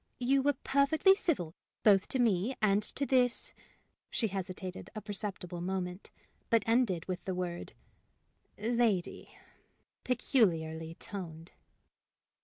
You 0.17 0.41
were 0.41 0.53
perfectly 0.63 1.13
civil 1.13 1.53
both 1.83 2.07
to 2.07 2.17
me 2.17 2.55
and 2.59 2.81
to 2.81 3.05
this" 3.05 3.53
she 4.09 4.29
hesitated 4.29 4.89
a 4.95 5.01
perceptible 5.01 5.61
moment, 5.61 6.09
but 6.49 6.63
ended 6.65 7.07
with 7.07 7.23
the 7.25 7.35
word 7.35 7.73
"lady," 8.57 9.29
peculiarly 10.03 10.95
toned. 10.95 11.51